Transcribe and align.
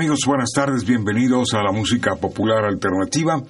Amigos, 0.00 0.20
buenas 0.26 0.52
tardes, 0.54 0.86
bienvenidos 0.86 1.52
a 1.52 1.62
la 1.62 1.72
música 1.72 2.16
popular 2.16 2.64
alternativa. 2.64 3.42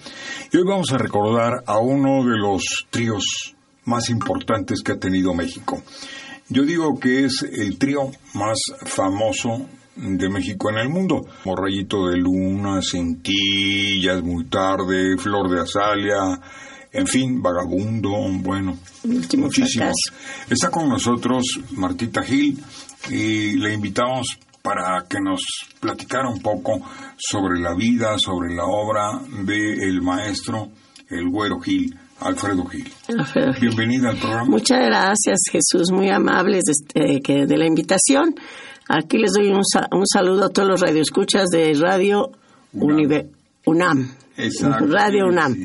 Y 0.53 0.57
hoy 0.57 0.65
vamos 0.67 0.91
a 0.91 0.99
recordar 0.99 1.63
a 1.65 1.79
uno 1.79 2.25
de 2.25 2.37
los 2.37 2.89
tríos 2.91 3.55
más 3.85 4.11
importantes 4.11 4.83
que 4.83 4.91
ha 4.91 4.99
tenido 4.99 5.33
México. 5.33 5.81
Yo 6.49 6.65
digo 6.65 6.99
que 6.99 7.25
es 7.25 7.45
el 7.45 7.79
trío 7.79 8.11
más 8.35 8.59
famoso 8.85 9.65
de 9.95 10.29
México 10.29 10.71
en 10.71 10.79
el 10.79 10.89
mundo. 10.89 11.25
Morrayito 11.45 12.09
de 12.09 12.17
Luna, 12.17 12.81
Cintillas, 12.83 14.21
Muy 14.21 14.47
Tarde, 14.47 15.17
Flor 15.19 15.49
de 15.53 15.61
Azalia, 15.61 16.41
en 16.91 17.07
fin, 17.07 17.41
Vagabundo, 17.41 18.11
bueno, 18.43 18.77
muchísimos. 19.05 19.95
Está 20.51 20.69
con 20.69 20.89
nosotros 20.89 21.45
Martita 21.77 22.25
Gil 22.25 22.61
y 23.09 23.53
le 23.53 23.73
invitamos 23.73 24.37
para 24.63 25.05
que 25.09 25.19
nos 25.21 25.41
platicara 25.81 26.29
un 26.29 26.41
poco 26.41 26.81
sobre 27.17 27.61
la 27.61 27.75
vida, 27.75 28.17
sobre 28.19 28.55
la 28.55 28.65
obra 28.65 29.21
del 29.45 29.83
el 29.83 30.03
maestro, 30.03 30.69
el 31.09 31.29
Güero 31.29 31.61
Gil, 31.61 31.97
Alfredo 32.21 32.65
Gil. 32.67 32.87
Bienvenida 33.61 34.11
al 34.11 34.19
programa. 34.19 34.45
Muchas 34.45 34.85
gracias, 34.85 35.39
Jesús, 35.51 35.91
muy 35.91 36.11
amables 36.11 36.65
de, 36.65 37.13
este, 37.15 37.47
de 37.47 37.57
la 37.57 37.67
invitación. 37.67 38.35
Aquí 38.89 39.19
les 39.19 39.33
doy 39.33 39.49
un, 39.49 39.63
un, 39.93 40.07
saludo 40.07 40.47
a 40.47 40.49
todos 40.49 40.69
los 40.69 40.81
radioescuchas 40.81 41.47
de 41.51 41.75
Radio 41.75 42.31
UNAM. 42.73 44.15
Radio 44.89 45.27
UNAM. 45.27 45.57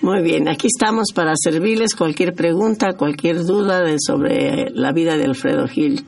Muy 0.00 0.22
bien, 0.22 0.48
aquí 0.48 0.68
estamos 0.68 1.08
para 1.14 1.32
servirles 1.36 1.94
cualquier 1.94 2.34
pregunta, 2.34 2.94
cualquier 2.94 3.44
duda 3.44 3.82
de, 3.82 3.96
sobre 3.98 4.70
la 4.70 4.92
vida 4.92 5.16
de 5.16 5.24
Alfredo 5.26 5.68
Gil 5.68 6.04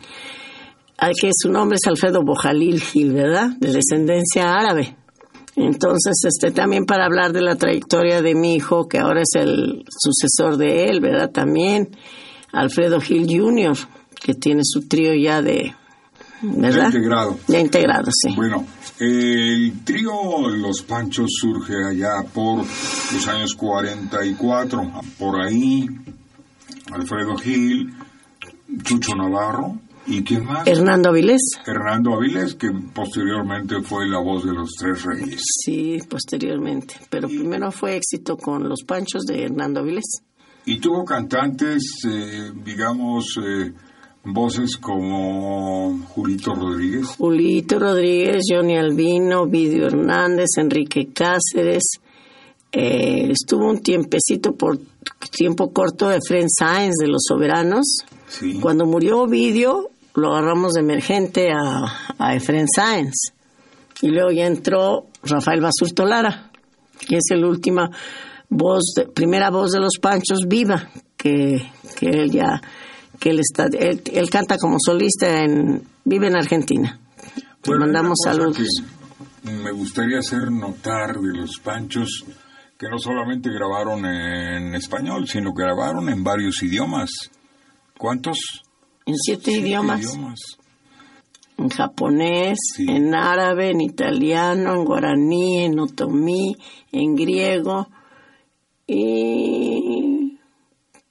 que 1.21 1.31
su 1.37 1.51
nombre 1.51 1.77
es 1.77 1.87
Alfredo 1.89 2.23
Bojalil 2.23 2.81
Gil, 2.81 3.13
¿verdad? 3.13 3.51
De 3.59 3.73
descendencia 3.73 4.55
árabe. 4.55 4.97
Entonces, 5.57 6.15
este, 6.25 6.51
también 6.51 6.85
para 6.85 7.05
hablar 7.05 7.33
de 7.33 7.41
la 7.41 7.57
trayectoria 7.57 8.23
de 8.23 8.35
mi 8.35 8.55
hijo, 8.55 8.89
que 8.89 8.99
ahora 8.99 9.23
es 9.23 9.41
el 9.41 9.85
sucesor 9.89 10.57
de 10.57 10.87
él, 10.87 11.01
¿verdad? 11.01 11.31
También 11.31 11.97
Alfredo 12.53 13.01
Gil 13.01 13.27
Jr., 13.29 13.77
que 14.21 14.35
tiene 14.35 14.63
su 14.65 14.89
trío 14.89 15.15
ya 15.15 15.43
de, 15.43 15.75
¿verdad? 16.43 16.91
De 16.91 16.97
integrado. 16.99 17.39
De 17.47 17.61
integrado, 17.61 18.11
sí. 18.11 18.35
Bueno, 18.35 18.67
el 18.99 19.85
trío 19.85 20.49
Los 20.49 20.83
Panchos 20.83 21.31
surge 21.41 21.85
allá 21.85 22.25
por 22.33 22.59
los 22.59 23.29
años 23.29 23.55
44, 23.55 24.93
por 25.19 25.41
ahí 25.41 25.87
Alfredo 26.93 27.37
Gil, 27.37 27.93
Chucho 28.83 29.15
Navarro, 29.15 29.79
¿Y 30.07 30.23
quién 30.23 30.45
más? 30.45 30.67
Hernando 30.67 31.09
Avilés. 31.09 31.41
Hernando 31.67 32.15
Avilés, 32.15 32.55
que 32.55 32.71
posteriormente 32.93 33.83
fue 33.83 34.07
la 34.09 34.21
voz 34.21 34.45
de 34.45 34.53
los 34.53 34.71
Tres 34.79 35.03
Reyes. 35.05 35.41
Sí, 35.65 35.99
posteriormente. 36.09 36.97
Pero 37.09 37.29
primero 37.29 37.71
fue 37.71 37.97
éxito 37.97 38.37
con 38.37 38.69
Los 38.69 38.83
Panchos 38.85 39.25
de 39.25 39.45
Hernando 39.45 39.81
Avilés. 39.81 40.23
Y 40.67 40.79
tuvo 40.79 41.05
cantantes, 41.05 41.83
eh, 42.07 42.53
digamos, 42.65 43.39
eh, 43.43 43.73
voces 44.25 44.77
como 44.77 45.99
Julito 46.09 46.55
Rodríguez. 46.55 47.07
Julito 47.19 47.79
Rodríguez, 47.79 48.45
Johnny 48.49 48.77
Albino, 48.77 49.47
Vidio 49.47 49.87
Hernández, 49.87 50.49
Enrique 50.57 51.09
Cáceres. 51.13 51.85
Eh, 52.73 53.31
estuvo 53.31 53.71
un 53.71 53.81
tiempecito 53.81 54.55
por 54.55 54.79
tiempo 55.31 55.73
corto 55.73 56.09
de 56.09 56.19
Fren 56.27 56.49
Sáenz 56.49 56.95
de 56.99 57.09
Los 57.09 57.25
Soberanos. 57.29 57.99
Sí. 58.27 58.59
Cuando 58.61 58.87
murió 58.87 59.21
Ovidio, 59.21 59.91
lo 60.15 60.35
agarramos 60.35 60.75
de 60.75 60.81
emergente 60.81 61.51
a, 61.53 62.15
a 62.19 62.35
Efren 62.35 62.67
Sáenz. 62.69 63.33
Y 64.01 64.09
luego 64.09 64.31
ya 64.31 64.47
entró 64.47 65.07
Rafael 65.23 65.61
Basurto 65.61 66.05
Lara, 66.05 66.51
que 67.07 67.17
es 67.17 67.25
la 67.31 67.47
última 67.47 67.91
voz, 68.49 68.93
de, 68.97 69.07
primera 69.07 69.51
voz 69.51 69.73
de 69.73 69.81
los 69.81 69.99
Panchos 70.01 70.41
viva, 70.47 70.89
que, 71.17 71.71
que 71.99 72.07
él 72.07 72.31
ya, 72.31 72.61
que 73.19 73.31
él 73.31 73.41
está, 73.41 73.67
él, 73.67 74.03
él 74.13 74.31
canta 74.31 74.59
como 74.59 74.77
solista 74.79 75.43
en, 75.43 75.83
vive 76.05 76.29
en 76.29 76.37
Argentina. 76.37 76.99
Te 77.63 77.71
Bueno, 77.71 77.87
mandamos 77.87 78.19
saludos. 78.23 78.69
Me 79.43 79.73
gustaría 79.73 80.19
hacer 80.19 80.51
notar 80.51 81.17
de 81.17 81.39
los 81.39 81.59
Panchos 81.59 82.25
que 82.79 82.89
no 82.89 82.99
solamente 82.99 83.51
grabaron 83.51 84.05
en 84.05 84.75
español, 84.75 85.29
sino 85.29 85.55
que 85.55 85.63
grabaron 85.63 86.09
en 86.09 86.25
varios 86.25 86.63
idiomas. 86.63 87.11
¿Cuántos? 87.97 88.64
En 89.07 89.15
siete, 89.17 89.51
Siete 89.53 89.61
idiomas. 89.67 90.01
idiomas. 90.03 90.41
En 91.57 91.69
japonés, 91.69 92.59
Sí. 92.75 92.87
en 92.89 93.15
árabe, 93.15 93.71
en 93.71 93.81
italiano, 93.81 94.75
en 94.75 94.85
guaraní, 94.85 95.65
en 95.65 95.79
otomí, 95.79 96.57
en 96.91 97.15
griego 97.15 97.89
y 98.87 100.39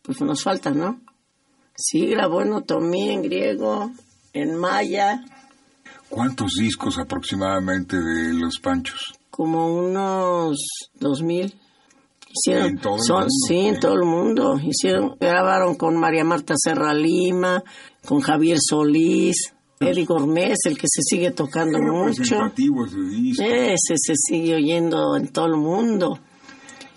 pues 0.02 0.22
nos 0.22 0.44
falta, 0.44 0.72
¿no? 0.72 1.00
Sí, 1.76 2.06
grabó 2.08 2.42
en 2.42 2.54
otomí, 2.54 3.09
en 3.09 3.22
griego, 3.24 3.92
en 4.34 4.56
maya, 4.56 5.24
¿Cuántos 6.10 6.52
discos 6.60 7.00
aproximadamente 7.00 7.98
de 8.00 8.34
los 8.36 8.60
Panchos? 8.60 9.00
como 9.31 9.74
unos 9.75 10.58
dos 10.94 11.24
mil. 11.24 11.56
Hicieron, 12.35 12.67
En 12.67 12.77
todo 12.79 12.95
el 12.95 13.01
son, 13.01 13.17
mundo, 13.19 13.33
sí, 13.47 13.59
en 13.59 13.79
todo 13.79 13.94
el 13.94 14.05
mundo. 14.05 14.59
Hicieron, 14.59 15.16
grabaron 15.19 15.75
con 15.75 15.95
María 15.97 16.23
Marta 16.23 16.55
Serra 16.57 16.94
Lima, 16.94 17.63
con 18.05 18.21
Javier 18.21 18.57
Solís, 18.59 19.53
Eddie 19.79 20.05
Gourmet, 20.05 20.55
el 20.66 20.77
que 20.77 20.88
se 20.88 21.01
sigue 21.03 21.31
tocando 21.31 21.79
mucho. 21.79 22.35
ese 23.38 23.95
se 23.97 24.13
sigue 24.16 24.55
oyendo 24.55 25.16
en 25.16 25.27
todo 25.27 25.45
el 25.45 25.57
mundo. 25.57 26.19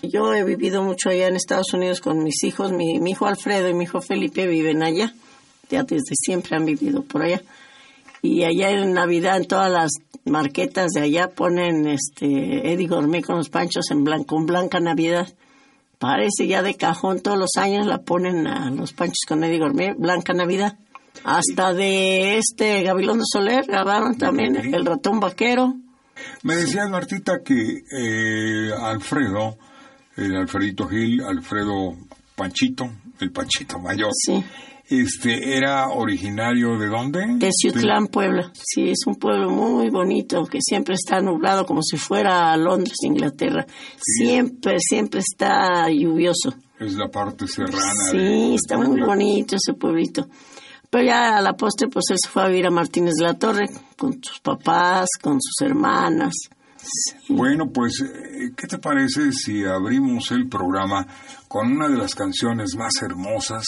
Yo 0.01 0.33
he 0.33 0.43
vivido 0.43 0.83
mucho 0.83 1.09
allá 1.09 1.27
en 1.27 1.35
Estados 1.35 1.73
Unidos 1.73 2.01
con 2.01 2.23
mis 2.23 2.43
hijos. 2.43 2.71
Mi, 2.71 2.99
mi 2.99 3.11
hijo 3.11 3.25
Alfredo 3.25 3.69
y 3.69 3.73
mi 3.73 3.83
hijo 3.83 4.01
Felipe 4.01 4.47
viven 4.47 4.83
allá. 4.83 5.13
Ya 5.69 5.83
desde 5.83 6.15
siempre 6.15 6.55
han 6.55 6.65
vivido 6.65 7.03
por 7.03 7.23
allá. 7.23 7.41
Y 8.27 8.43
allá 8.43 8.71
en 8.71 8.91
Navidad, 8.91 9.37
en 9.37 9.47
todas 9.47 9.71
las 9.71 9.91
marquetas 10.25 10.91
de 10.91 11.01
allá, 11.01 11.29
ponen 11.29 11.87
este 11.87 12.73
Eddie 12.73 12.87
Gourmet 12.87 13.23
con 13.23 13.37
los 13.37 13.47
panchos 13.47 13.89
en 13.89 14.03
blanco, 14.03 14.35
con 14.35 14.45
Blanca 14.45 14.81
Navidad. 14.81 15.33
Parece 15.97 16.45
ya 16.45 16.61
de 16.61 16.75
cajón, 16.75 17.21
todos 17.21 17.37
los 17.37 17.51
años 17.57 17.87
la 17.87 17.99
ponen 17.99 18.45
a 18.45 18.69
los 18.69 18.91
panchos 18.91 19.23
con 19.25 19.45
Eddie 19.45 19.59
Gourmet, 19.59 19.95
Blanca 19.97 20.33
Navidad. 20.33 20.77
Hasta 21.23 21.73
de 21.73 22.37
este 22.37 22.83
Gabilondo 22.83 23.23
Soler 23.25 23.65
grabaron 23.65 24.17
también 24.17 24.57
El 24.57 24.85
ratón 24.85 25.21
vaquero. 25.21 25.75
Me 26.43 26.57
decías, 26.57 26.89
Martita, 26.89 27.41
que 27.43 27.83
eh, 27.97 28.71
Alfredo, 28.77 29.57
el 30.17 30.35
Alfredito 30.35 30.85
Gil, 30.87 31.21
Alfredo 31.21 31.95
Panchito, 32.35 32.91
el 33.21 33.31
Panchito 33.31 33.79
Mayor, 33.79 34.11
Sí, 34.13 34.43
este, 34.89 35.57
era 35.57 35.87
originario 35.89 36.77
de 36.77 36.87
dónde? 36.87 37.25
de 37.37 37.49
Ciutlán, 37.51 38.07
Puebla. 38.07 38.51
Sí, 38.53 38.89
es 38.89 39.05
un 39.05 39.15
pueblo 39.15 39.49
muy 39.49 39.89
bonito 39.89 40.45
que 40.45 40.59
siempre 40.61 40.95
está 40.95 41.19
nublado 41.21 41.65
como 41.65 41.81
si 41.81 41.97
fuera 41.97 42.51
a 42.51 42.57
Londres, 42.57 42.95
Inglaterra. 43.03 43.65
Siempre, 43.97 44.77
siempre 44.79 45.19
está 45.19 45.89
lluvioso. 45.89 46.53
Es 46.79 46.93
la 46.93 47.09
parte 47.09 47.47
serrana. 47.47 47.91
Sí, 48.11 48.17
de- 48.17 48.55
está 48.55 48.77
muy 48.77 49.01
bonito 49.01 49.55
ese 49.55 49.73
pueblito. 49.73 50.27
Pero 50.89 51.03
ya 51.03 51.37
a 51.37 51.41
la 51.41 51.53
postre, 51.53 51.89
pues 51.89 52.05
él 52.11 52.17
se 52.23 52.29
fue 52.29 52.43
a 52.43 52.47
vivir 52.47 52.65
a 52.67 52.71
Martínez 52.71 53.15
de 53.19 53.25
la 53.25 53.33
Torre 53.33 53.65
con 53.97 54.23
sus 54.23 54.39
papás, 54.39 55.07
con 55.21 55.37
sus 55.41 55.67
hermanas. 55.67 56.33
Bueno, 57.27 57.69
pues, 57.73 57.99
eh, 58.01 58.51
¿qué 58.55 58.67
te 58.67 58.77
parece 58.77 59.33
si 59.33 59.65
abrimos 59.65 60.31
el 60.31 60.47
programa 60.47 61.05
con 61.49 61.73
una 61.73 61.89
de 61.89 61.97
las 61.97 62.15
canciones 62.15 62.75
más 62.77 63.01
hermosas, 63.01 63.65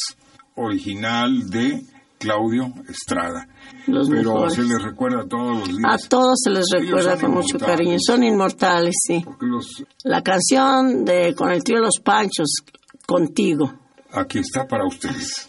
original 0.60 1.50
de 1.50 1.82
Claudio 2.18 2.74
Estrada. 2.88 3.48
Los 3.88 4.10
Pero 4.10 4.34
mejores. 4.34 4.54
se 4.56 4.62
les 4.64 4.82
recuerda 4.84 5.26
todos 5.28 5.58
los 5.60 5.70
A 5.70 5.96
días. 5.96 6.10
todos 6.10 6.40
se 6.44 6.50
les 6.52 6.66
recuerda 6.72 7.18
con 7.20 7.32
mucho 7.32 7.58
cariño. 7.58 7.98
Son 8.00 8.24
inmortales, 8.24 8.96
sí. 9.08 9.24
Los, 9.40 9.84
La 10.04 10.22
canción 10.22 11.06
de 11.06 11.34
con 11.36 11.50
el 11.52 11.64
trío 11.64 11.80
Los 11.80 12.00
Panchos, 12.04 12.56
contigo. 13.08 13.74
aquí 14.12 14.40
está 14.40 14.68
para 14.68 14.86
ustedes. 14.86 15.49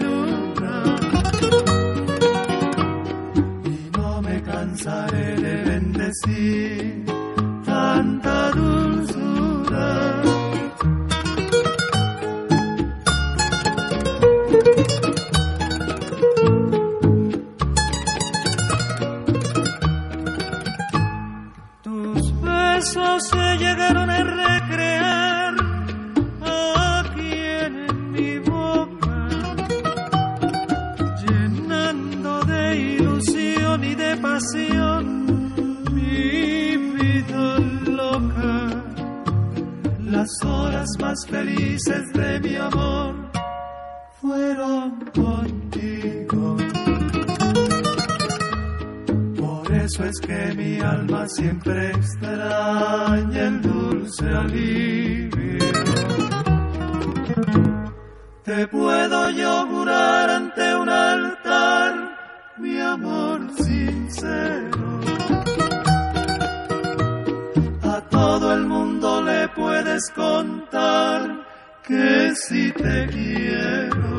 Eso 49.93 50.05
es 50.05 50.19
que 50.21 50.53
mi 50.55 50.79
alma 50.79 51.27
siempre 51.27 51.89
extraña 51.89 53.41
el 53.47 53.61
dulce 53.61 54.25
alivio. 54.25 55.65
Te 58.43 58.67
puedo 58.67 59.29
yo 59.31 59.67
jurar 59.67 60.29
ante 60.29 60.75
un 60.75 60.89
altar 60.89 61.93
mi 62.57 62.79
amor 62.79 63.39
sincero. 63.57 65.01
A 67.83 68.01
todo 68.09 68.53
el 68.53 68.65
mundo 68.67 69.21
le 69.23 69.49
puedes 69.49 70.09
contar 70.11 71.45
que 71.83 72.33
si 72.35 72.71
te 72.71 73.07
quiero. 73.07 74.17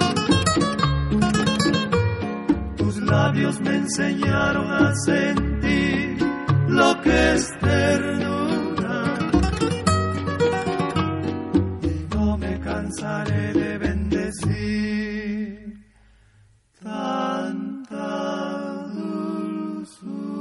Tus 2.77 2.97
labios 2.99 3.61
me 3.61 3.77
enseñaron 3.77 4.71
a 4.71 4.95
sentir 5.07 5.42
lo 6.83 7.01
que 7.03 7.35
es 7.35 7.45
ternura. 7.61 8.99
Y 11.83 12.15
no 12.15 12.39
me 12.39 12.61
cansaré 12.61 13.53
de 13.53 13.79
bendecir 13.79 15.23
tanta 16.83 18.09
dulzura. 18.95 20.33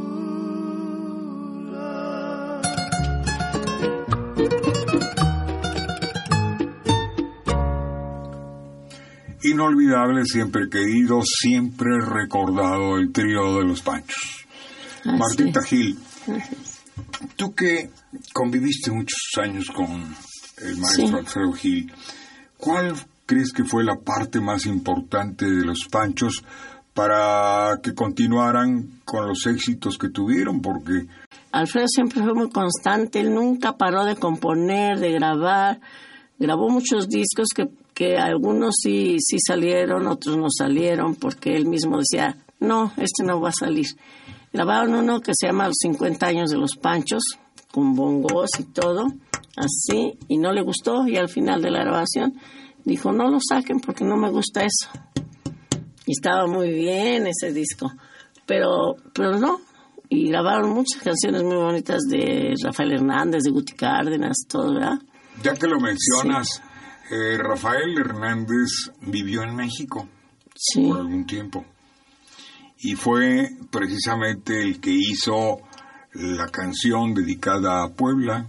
Inolvidable, 9.44 10.26
siempre 10.26 10.70
querido, 10.70 11.22
siempre 11.24 11.90
recordado 12.00 12.98
el 12.98 13.12
trío 13.12 13.58
de 13.58 13.66
los 13.66 13.82
Panchos. 13.82 14.46
Así 15.04 15.18
Martita 15.18 15.60
es. 15.62 15.66
Gil, 15.66 15.98
tú 17.36 17.54
que 17.54 17.90
conviviste 18.34 18.92
muchos 18.92 19.20
años 19.42 19.66
con 19.70 20.16
el 20.58 20.78
maestro 20.78 21.08
Sí. 21.08 21.16
Alfredo 21.16 21.54
Gil, 21.54 21.94
¿cuál 22.58 22.96
crees 23.26 23.52
que 23.52 23.64
fue 23.64 23.84
la 23.84 23.96
parte 23.96 24.40
más 24.40 24.66
importante 24.66 25.46
de 25.46 25.66
los 25.66 25.88
Panchos 25.90 26.44
para 26.94 27.80
que 27.82 27.94
continuaran 27.94 29.02
con 29.06 29.28
los 29.28 29.46
éxitos 29.46 29.98
que 29.98 30.10
tuvieron? 30.10 30.62
Porque 30.62 31.08
Alfredo 31.52 31.88
siempre 31.88 32.22
fue 32.22 32.34
muy 32.34 32.50
constante, 32.50 33.20
él 33.20 33.34
nunca 33.34 33.78
paró 33.78 34.06
de 34.06 34.16
componer, 34.16 35.00
de 35.00 35.12
grabar. 35.12 35.80
Grabó 36.40 36.70
muchos 36.70 37.08
discos 37.08 37.50
que, 37.56 37.70
que 37.94 38.18
algunos 38.18 38.76
sí, 38.82 39.18
sí 39.20 39.38
salieron, 39.46 40.08
otros 40.08 40.38
no 40.38 40.48
salieron, 40.50 41.16
porque 41.16 41.56
él 41.56 41.68
mismo 41.68 42.00
decía, 42.00 42.38
no, 42.60 42.94
este 42.98 43.24
no 43.24 43.40
va 43.42 43.50
a 43.50 43.54
salir. 43.54 43.88
Grabaron 44.54 44.96
uno 44.96 45.22
que 45.22 45.32
se 45.34 45.48
llama 45.48 45.68
Los 45.68 45.78
50 45.82 46.26
años 46.26 46.50
de 46.50 46.58
los 46.58 46.76
Panchos, 46.76 47.24
con 47.72 47.96
bongos 47.96 48.50
y 48.60 48.64
todo, 48.66 49.08
así, 49.56 50.18
y 50.28 50.38
no 50.38 50.52
le 50.52 50.62
gustó, 50.62 51.08
y 51.08 51.18
al 51.18 51.30
final 51.30 51.62
de 51.62 51.72
la 51.72 51.84
grabación 51.84 52.34
dijo, 52.84 53.12
no 53.12 53.30
lo 53.30 53.40
saquen 53.40 53.80
porque 53.80 54.04
no 54.04 54.18
me 54.18 54.30
gusta 54.30 54.62
eso. 54.62 54.90
Y 56.06 56.12
estaba 56.12 56.48
muy 56.48 56.72
bien 56.74 57.28
ese 57.28 57.54
disco, 57.54 57.92
pero, 58.46 58.96
pero 59.14 59.40
no. 59.40 59.62
Y 60.10 60.28
grabaron 60.28 60.72
muchas 60.72 61.02
canciones 61.02 61.44
muy 61.44 61.56
bonitas 61.56 62.02
de 62.10 62.54
Rafael 62.62 62.92
Hernández, 62.92 63.44
de 63.44 63.52
Guti 63.52 63.74
Cárdenas, 63.74 64.46
todo, 64.50 64.74
¿verdad? 64.74 65.00
ya 65.44 65.54
que 65.54 65.68
lo 65.68 65.80
mencionas, 65.80 66.62
eh, 67.10 67.38
Rafael 67.38 67.98
Hernández 67.98 68.92
vivió 69.02 69.44
en 69.44 69.56
México. 69.56 70.08
Sí, 70.56 70.88
por 70.88 71.00
algún 71.00 71.26
tiempo. 71.26 71.66
Y 72.84 72.96
fue 72.96 73.50
precisamente 73.70 74.62
el 74.62 74.80
que 74.80 74.92
hizo 74.92 75.60
la 76.14 76.48
canción 76.48 77.14
dedicada 77.14 77.84
a 77.84 77.90
Puebla, 77.90 78.48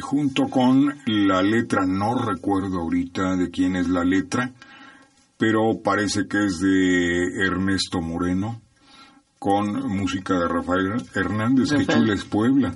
junto 0.00 0.48
con 0.48 0.94
la 1.06 1.42
letra, 1.42 1.84
no 1.86 2.14
recuerdo 2.14 2.80
ahorita 2.80 3.36
de 3.36 3.50
quién 3.50 3.76
es 3.76 3.88
la 3.88 4.04
letra, 4.04 4.52
pero 5.36 5.80
parece 5.82 6.26
que 6.28 6.44
es 6.44 6.60
de 6.60 7.44
Ernesto 7.44 8.00
Moreno, 8.00 8.60
con 9.38 9.88
música 9.88 10.38
de 10.38 10.48
Rafael 10.48 11.04
Hernández, 11.14 11.70
que 11.70 11.78
Rafael. 11.78 11.98
chula 11.98 12.14
es 12.14 12.24
Puebla. 12.24 12.74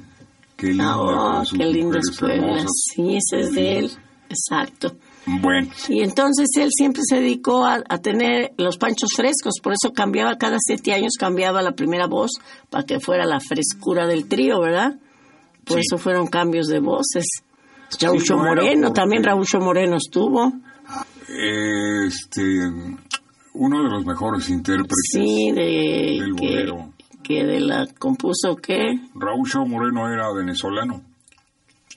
Qué 0.57 0.69
linda, 0.69 0.99
oh, 0.99 1.45
sus 1.45 1.57
qué 1.57 1.65
lindo 1.65 1.87
mujeres 1.87 2.11
es 2.11 2.19
Puebla. 2.19 2.37
hermosas. 2.37 2.71
Sí, 2.93 3.17
ese 3.17 3.41
es 3.41 3.53
de 3.53 3.79
él, 3.79 3.91
exacto. 4.29 4.97
Bueno, 5.27 5.69
Y 5.89 6.01
entonces 6.03 6.47
él 6.59 6.71
siempre 6.71 7.03
se 7.07 7.17
dedicó 7.17 7.67
a, 7.67 7.83
a 7.89 7.99
tener 7.99 8.53
los 8.57 8.79
panchos 8.79 9.11
frescos, 9.15 9.55
por 9.63 9.75
eso 9.75 9.93
cambiaba 9.93 10.39
cada 10.39 10.57
siete 10.59 10.95
años, 10.95 11.15
cambiaba 11.19 11.61
la 11.61 11.73
primera 11.73 12.07
voz 12.07 12.31
para 12.71 12.85
que 12.85 12.99
fuera 12.99 13.27
la 13.27 13.39
frescura 13.41 14.07
del 14.07 14.27
trío, 14.27 14.61
¿verdad? 14.61 14.95
Por 15.65 15.77
Sí. 15.77 15.83
eso 15.87 15.99
fueron 15.99 16.29
cambios 16.29 16.67
de 16.69 16.81
voces. 16.81 17.27
Raúcho 18.01 18.37
no 18.37 18.45
era 18.45 18.55
Moreno, 18.63 18.87
porque- 18.89 19.01
también 19.01 19.23
Raúcho 19.25 19.59
Moreno 19.61 19.97
estuvo. 19.97 20.53
este, 21.29 22.43
uno 23.55 23.83
de 23.83 23.91
los 23.91 24.05
mejores 24.07 24.49
intérpretes 24.49 25.11
Sí, 25.13 25.53
de 25.55 25.63
del 25.63 26.35
que, 26.37 26.47
bolero. 26.47 26.93
que 27.23 27.45
de 27.45 27.61
la 27.61 27.87
compuso 27.99 28.57
que 28.57 28.79
Raúl 29.15 29.47
Shaw 29.47 29.67
Moreno 29.67 30.11
era 30.11 30.33
venezolano, 30.33 31.03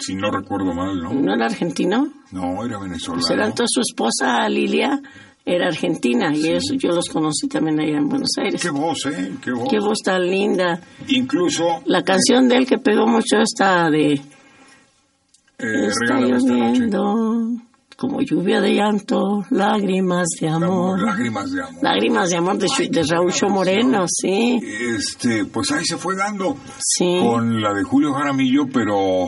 si 0.01 0.15
no 0.15 0.29
recuerdo 0.31 0.74
mal, 0.74 1.01
¿no? 1.01 1.13
no 1.13 1.34
era 1.34 1.46
argentino. 1.46 2.08
No, 2.31 2.65
era 2.65 2.77
venezolano. 2.79 3.22
Pues 3.22 3.31
era 3.31 3.46
entonces 3.46 3.70
su 3.74 3.81
esposa 3.81 4.48
Lilia 4.50 5.00
era 5.46 5.67
argentina 5.67 6.36
y 6.36 6.50
eso 6.50 6.74
yo 6.75 6.89
los 6.89 7.08
conocí 7.10 7.48
también 7.48 7.79
allá 7.79 7.98
en 7.98 8.08
Buenos 8.10 8.29
Aires. 8.38 8.62
Qué 8.62 8.70
voz, 8.70 9.05
¿eh? 9.08 9.31
Qué 9.43 9.51
voz. 9.51 9.67
Qué 9.70 9.79
voz 9.79 9.98
tan 10.03 10.22
linda. 10.22 10.79
Incluso 11.08 11.81
La 11.86 12.03
canción 12.03 12.48
de 12.48 12.58
él 12.58 12.65
que 12.67 12.77
pegó 12.77 13.08
mucho 13.08 13.38
esta 13.39 13.89
de 13.89 14.13
eh, 14.13 15.88
Está 15.88 16.20
lloviendo 16.20 17.50
como 17.98 18.20
lluvia 18.22 18.60
de 18.62 18.74
llanto, 18.74 19.46
lágrimas 19.51 20.25
de 20.39 20.50
amor. 20.50 21.00
Lágrimas 21.03 21.51
de 21.51 21.62
amor. 21.62 21.84
Lágrimas 21.84 22.29
de 22.31 22.36
amor 22.38 22.58
de, 22.58 22.65
Chu- 22.67 22.89
de 22.89 23.03
Raúl 23.03 23.31
Moreno, 23.51 24.05
sí, 24.08 24.60
Este, 24.98 25.46
pues 25.46 25.72
ahí 25.72 25.86
se 25.86 25.98
fue 25.98 26.15
dando 26.15 26.58
sí. 26.79 27.20
con 27.22 27.62
la 27.62 27.74
de 27.75 27.84
Julio 27.84 28.12
Jaramillo, 28.13 28.65
pero 28.74 29.27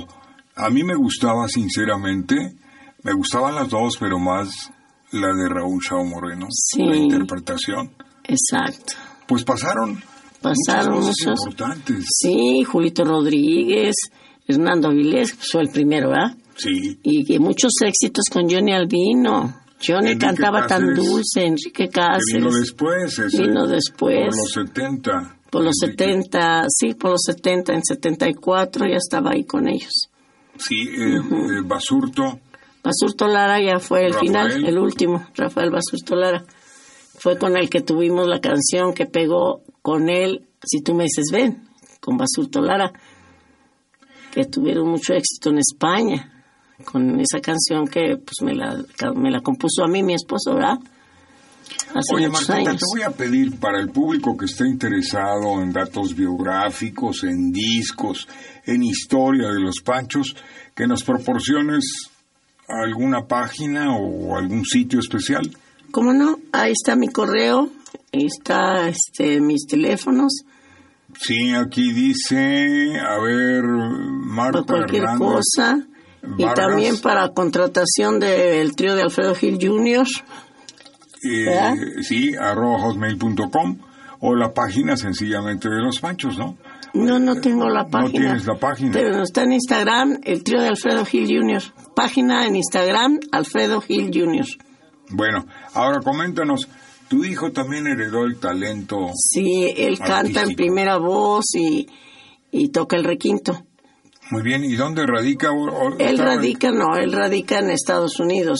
a 0.55 0.69
mí 0.69 0.83
me 0.83 0.95
gustaba 0.95 1.47
sinceramente, 1.47 2.35
me 3.03 3.13
gustaban 3.13 3.55
las 3.55 3.69
dos, 3.69 3.97
pero 3.99 4.19
más 4.19 4.49
la 5.11 5.27
de 5.33 5.49
Raúl 5.49 5.81
Shaw 5.81 6.03
Moreno, 6.05 6.47
Sí. 6.49 6.83
la 6.83 6.95
interpretación. 6.95 7.91
Exacto. 8.23 8.93
Pues 9.27 9.43
pasaron 9.43 10.01
Pasaron 10.41 10.99
muchas 10.99 11.15
cosas 11.15 11.25
muchos. 11.25 11.39
importantes. 11.45 12.05
Sí, 12.09 12.63
Julito 12.65 13.05
Rodríguez, 13.05 13.95
Hernando 14.47 14.89
Avilés, 14.89 15.33
pues 15.35 15.49
fue 15.51 15.61
el 15.61 15.69
primero, 15.69 16.09
¿verdad? 16.09 16.35
Sí. 16.55 16.99
Y 17.01 17.23
que 17.23 17.39
muchos 17.39 17.71
éxitos 17.85 18.25
con 18.31 18.49
Johnny 18.49 18.73
Albino. 18.73 19.55
Johnny 19.85 20.11
Enrique 20.11 20.25
cantaba 20.25 20.67
tan 20.67 20.81
Cáceres, 20.81 20.97
dulce, 21.09 21.45
Enrique 21.45 21.71
Que 21.71 21.83
vino 21.87 22.47
Cáceres. 22.49 22.53
después, 22.59 23.19
ese, 23.19 23.41
Vino 23.41 23.67
después. 23.67 24.27
Por 24.27 24.35
los 24.37 24.51
70. 24.53 25.35
Por 25.49 25.63
los 25.63 25.75
Enrique. 25.83 26.03
70, 26.05 26.65
sí, 26.69 26.93
por 26.93 27.11
los 27.11 27.21
70, 27.25 27.73
en 27.73 27.83
74 27.83 28.85
ya 28.85 28.97
estaba 28.97 29.31
ahí 29.31 29.45
con 29.45 29.67
ellos. 29.69 30.09
Sí, 30.57 30.87
eh, 30.89 31.17
eh, 31.17 31.61
Basurto. 31.63 32.39
Basurto 32.83 33.27
Lara 33.27 33.61
ya 33.61 33.79
fue 33.79 34.05
el 34.05 34.13
Rafael. 34.13 34.27
final, 34.27 34.65
el 34.65 34.77
último, 34.77 35.25
Rafael 35.35 35.71
Basurto 35.71 36.15
Lara. 36.15 36.43
Fue 37.17 37.37
con 37.37 37.55
el 37.55 37.69
que 37.69 37.81
tuvimos 37.81 38.27
la 38.27 38.39
canción 38.39 38.93
que 38.93 39.05
pegó 39.05 39.61
con 39.81 40.09
él, 40.09 40.47
si 40.63 40.81
tú 40.81 40.93
me 40.93 41.03
dices 41.03 41.25
ven, 41.31 41.67
con 42.01 42.17
Basurto 42.17 42.61
Lara, 42.61 42.91
que 44.33 44.45
tuvieron 44.45 44.89
mucho 44.89 45.13
éxito 45.13 45.49
en 45.49 45.59
España, 45.59 46.43
con 46.83 47.19
esa 47.19 47.39
canción 47.39 47.87
que 47.87 48.17
pues 48.17 48.41
me 48.41 48.53
la, 48.53 48.83
me 49.15 49.31
la 49.31 49.39
compuso 49.41 49.83
a 49.83 49.87
mí 49.87 50.03
mi 50.03 50.13
esposo, 50.13 50.55
¿verdad? 50.55 50.79
Hace 51.93 52.15
Oye, 52.15 52.29
muchos 52.29 52.49
Martita, 52.49 52.69
años. 52.71 52.81
te 52.81 52.85
voy 52.97 53.01
a 53.03 53.11
pedir 53.11 53.59
para 53.59 53.79
el 53.79 53.89
público 53.89 54.37
que 54.37 54.45
esté 54.45 54.67
interesado 54.67 55.61
en 55.61 55.71
datos 55.71 56.15
biográficos, 56.15 57.23
en 57.23 57.51
discos, 57.51 58.27
en 58.65 58.83
historia 58.83 59.49
de 59.49 59.59
los 59.59 59.81
panchos, 59.83 60.35
que 60.75 60.87
nos 60.87 61.03
proporciones 61.03 61.83
alguna 62.67 63.25
página 63.27 63.95
o 63.95 64.37
algún 64.37 64.65
sitio 64.65 64.99
especial. 64.99 65.49
¿Cómo 65.91 66.13
no? 66.13 66.39
Ahí 66.51 66.71
está 66.71 66.95
mi 66.95 67.07
correo, 67.07 67.69
ahí 68.11 68.25
está 68.25 68.87
este, 68.89 69.39
mis 69.41 69.67
teléfonos, 69.67 70.43
Sí, 71.19 71.53
aquí 71.53 71.91
dice, 71.91 72.99
a 72.99 73.19
ver, 73.19 73.61
para 73.61 73.99
Marta 74.25 74.63
cualquier 74.65 75.03
Hernández 75.03 75.19
cosa. 75.19 75.87
Y 76.37 76.45
también 76.55 76.99
para 77.01 77.29
contratación 77.33 78.17
del 78.19 78.75
trío 78.75 78.95
de 78.95 79.01
Alfredo 79.01 79.35
Gil 79.35 79.57
Jr. 79.61 80.07
eh, 81.25 82.03
sí, 82.03 82.31
arroba 82.39 82.79
hotmail.com 82.79 83.77
o 84.19 84.35
la 84.35 84.53
página 84.53 84.95
sencillamente 84.95 85.69
de 85.69 85.81
los 85.81 85.99
panchos, 85.99 86.37
¿no? 86.37 86.57
No, 86.93 87.19
no 87.19 87.41
tengo 87.41 87.67
la 87.69 87.83
No 87.83 87.89
página. 87.89 88.11
tienes 88.19 88.45
la 88.45 88.55
página. 88.55 88.91
Pero 88.93 89.23
está 89.23 89.43
en 89.43 89.53
Instagram, 89.53 90.19
el 90.23 90.43
trío 90.43 90.61
de 90.61 90.67
Alfredo 90.69 91.03
Gil 91.05 91.25
Jr. 91.27 91.61
Página 91.95 92.45
en 92.45 92.55
Instagram, 92.55 93.19
Alfredo 93.31 93.81
Gil 93.81 94.11
Jr. 94.13 94.45
Bueno, 95.09 95.45
ahora 95.73 95.99
coméntanos, 96.01 96.67
tu 97.09 97.25
hijo 97.25 97.51
también 97.51 97.87
heredó 97.87 98.25
el 98.25 98.37
talento. 98.39 99.09
Sí, 99.15 99.73
él 99.75 99.99
canta 99.99 100.43
en 100.43 100.55
primera 100.55 100.97
voz 100.97 101.45
y, 101.55 101.87
y 102.51 102.69
toca 102.69 102.95
el 102.95 103.03
requinto. 103.03 103.65
Muy 104.31 104.41
bien, 104.41 104.63
¿y 104.63 104.75
dónde 104.75 105.05
radica? 105.05 105.51
O- 105.51 105.65
o- 105.89 105.97
Él 105.99 106.17
radica, 106.17 106.71
no, 106.71 106.95
él 106.95 107.11
radica 107.11 107.59
en 107.59 107.69
Estados 107.71 108.19
Unidos. 108.19 108.59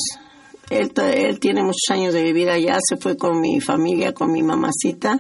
Él, 0.80 1.40
tiene 1.40 1.62
muchos 1.62 1.90
años 1.90 2.14
de 2.14 2.24
vivir 2.24 2.50
allá, 2.50 2.78
se 2.88 2.98
fue 2.98 3.18
con 3.18 3.40
mi 3.40 3.60
familia, 3.62 4.14
con 4.14 4.32
mi 4.32 4.44
mamacita, 4.44 5.20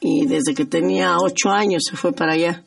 y 0.00 0.26
desde 0.26 0.54
que 0.54 0.64
tenía 0.64 1.16
ocho 1.18 1.50
años 1.50 1.84
se 1.88 1.96
fue 1.96 2.12
para 2.12 2.32
allá. 2.32 2.62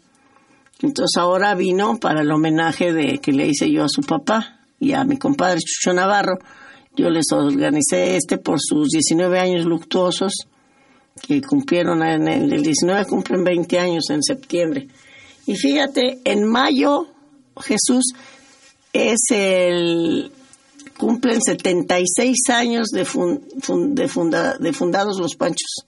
Entonces 0.81 1.17
ahora 1.17 1.55
vino 1.55 1.99
para 1.99 2.21
el 2.21 2.31
homenaje 2.31 2.93
de 2.93 3.19
que 3.19 3.31
le 3.31 3.47
hice 3.47 3.71
yo 3.71 3.83
a 3.83 3.89
su 3.89 4.01
papá 4.01 4.59
y 4.79 4.93
a 4.93 5.03
mi 5.03 5.17
compadre 5.17 5.59
Chucho 5.59 5.93
Navarro. 5.93 6.37
Yo 6.95 7.09
les 7.09 7.25
organicé 7.31 8.15
este 8.15 8.37
por 8.37 8.59
sus 8.59 8.89
19 8.89 9.39
años 9.39 9.65
luctuosos 9.65 10.33
que 11.21 11.41
cumplieron 11.41 12.03
en 12.03 12.27
el, 12.27 12.53
el 12.53 12.63
19 12.63 13.05
cumplen 13.05 13.43
20 13.43 13.79
años 13.79 14.09
en 14.09 14.21
septiembre. 14.21 14.87
Y 15.47 15.55
fíjate, 15.55 16.19
en 16.25 16.43
mayo 16.43 17.07
Jesús 17.59 18.13
es 18.93 19.19
el 19.31 20.31
cumplen 20.97 21.41
76 21.41 22.35
años 22.49 22.87
de, 22.89 23.05
fun- 23.05 23.41
fun- 23.61 23.93
de, 23.95 24.07
funda- 24.07 24.57
de 24.57 24.73
fundados 24.73 25.19
los 25.19 25.35
Panchos. 25.35 25.85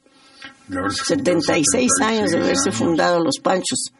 de 0.67 0.77
haberse 0.79 1.03
fundado 1.03 1.41
76 1.41 1.91
años 2.01 2.31
de 2.31 2.37
haberse 2.37 2.69
años. 2.69 2.75
fundado 2.77 3.19
los 3.23 3.35
Panchos. 3.41 3.91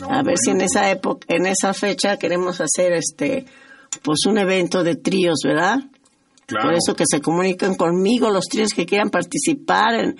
No, 0.00 0.10
A 0.10 0.22
ver 0.22 0.36
si 0.38 0.50
en 0.50 0.60
esa 0.62 0.90
época, 0.90 1.26
en 1.28 1.46
esa 1.46 1.72
fecha 1.74 2.16
queremos 2.16 2.60
hacer 2.60 2.92
este 2.92 3.46
pues 4.02 4.20
un 4.26 4.36
evento 4.38 4.82
de 4.82 4.96
tríos, 4.96 5.40
¿verdad? 5.44 5.78
claro. 6.46 6.66
Por 6.68 6.74
eso 6.74 6.94
que 6.96 7.04
se 7.08 7.20
comunican 7.20 7.74
conmigo 7.76 8.30
los 8.30 8.46
tríos 8.46 8.70
que 8.74 8.84
quieran 8.86 9.10
participar 9.10 9.94
en, 9.94 10.16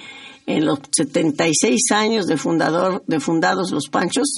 en 0.47 0.65
los 0.65 0.79
76 0.97 1.81
años 1.93 2.27
de 2.27 2.37
fundador 2.37 3.03
de 3.07 3.19
fundados 3.21 3.71
los 3.73 3.89
Panchos. 3.89 4.29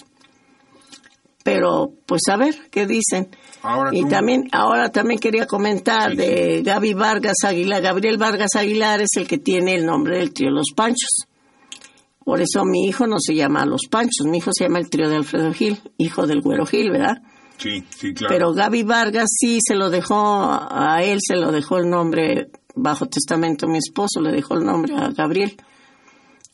Pero 1.50 1.92
pues 2.06 2.22
a 2.30 2.36
ver 2.36 2.54
qué 2.70 2.86
dicen. 2.86 3.28
Ahora 3.62 3.90
y 3.92 4.02
tú- 4.02 4.08
también 4.08 4.48
ahora 4.52 4.90
también 4.90 5.18
quería 5.18 5.46
comentar 5.46 6.10
Sí, 6.12 6.16
de 6.16 6.62
Gaby 6.62 6.94
Vargas 6.94 7.36
Aguilar, 7.44 7.82
Gabriel 7.82 8.18
Vargas 8.18 8.50
Aguilar 8.56 9.00
es 9.00 9.10
el 9.16 9.26
que 9.26 9.38
tiene 9.38 9.74
el 9.74 9.84
nombre 9.86 10.18
del 10.18 10.32
trío 10.32 10.50
Los 10.50 10.72
Panchos. 10.74 11.26
Por 12.24 12.40
eso 12.42 12.64
mi 12.64 12.84
hijo 12.86 13.06
no 13.06 13.16
se 13.18 13.34
llama 13.34 13.64
Los 13.64 13.86
Panchos, 13.90 14.26
mi 14.26 14.38
hijo 14.38 14.50
se 14.52 14.64
llama 14.64 14.78
el 14.80 14.90
trío 14.90 15.08
de 15.08 15.16
Alfredo 15.16 15.52
Gil, 15.52 15.80
hijo 15.96 16.26
del 16.26 16.42
Güero 16.42 16.66
Gil, 16.66 16.90
¿verdad? 16.90 17.22
Sí, 17.56 17.82
sí, 17.88 18.12
claro. 18.12 18.32
Pero 18.34 18.52
Gaby 18.52 18.82
Vargas 18.82 19.30
sí 19.40 19.58
se 19.66 19.74
lo 19.74 19.88
dejó, 19.90 20.14
a 20.70 21.02
él 21.02 21.18
se 21.26 21.36
lo 21.36 21.50
dejó 21.50 21.78
el 21.78 21.88
nombre, 21.88 22.50
bajo 22.74 23.06
testamento 23.06 23.66
mi 23.66 23.78
esposo 23.78 24.20
le 24.20 24.30
dejó 24.30 24.54
el 24.54 24.64
nombre 24.64 24.94
a 24.94 25.08
Gabriel. 25.08 25.56